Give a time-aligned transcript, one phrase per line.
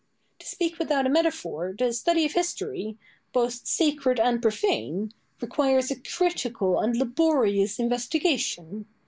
[0.39, 2.97] To speak without a metaphor, the study of history,
[3.33, 8.87] both sacred and profane, requires a critical and laborious investigation.